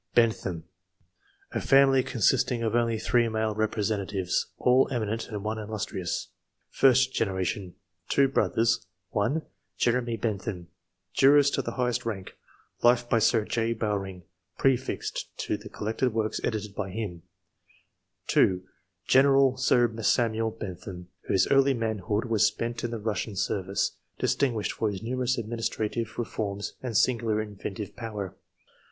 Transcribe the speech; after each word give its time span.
Bentham.— 0.15 0.63
^A 1.53 1.61
family 1.61 2.01
consisting 2.01 2.63
of 2.63 2.73
only 2.73 2.97
3 2.97 3.29
male 3.29 3.53
representatives, 3.53 4.47
all 4.57 4.87
eminent, 4.89 5.27
and 5.29 5.43
one 5.43 5.59
illustrious. 5.59 6.29
First 6.71 7.13
generation.— 7.13 7.75
2 8.09 8.27
brothers:— 8.29 8.87
(1) 9.11 9.43
Jeremy 9.77 10.17
Bentham, 10.17 10.69
jurist 11.13 11.55
of 11.59 11.65
the 11.65 11.73
highest 11.73 12.03
rank 12.03 12.35
(life 12.81 13.07
by 13.07 13.19
Sir 13.19 13.45
J. 13.45 13.73
Bowring, 13.73 14.23
prefixed 14.57 15.37
to 15.37 15.55
the 15.55 15.69
collected 15.69 16.15
works 16.15 16.41
edited 16.43 16.73
by 16.73 16.89
him); 16.89 17.21
(2) 18.29 18.63
General 19.05 19.55
Sir 19.55 19.87
Samuel 20.01 20.49
Bentham, 20.49 21.09
whose 21.27 21.45
early 21.51 21.75
manhood 21.75 22.25
was 22.25 22.43
spent 22.43 22.83
in 22.83 22.89
the 22.89 22.99
Kussian 22.99 23.37
service; 23.37 23.97
distinguished 24.17 24.71
for 24.71 24.89
his 24.89 25.03
numerous 25.03 25.37
administrative 25.37 26.17
re 26.17 26.25
forms 26.25 26.73
and 26.81 26.97
singular 26.97 27.39
inventive 27.39 27.95
power. 27.95 28.35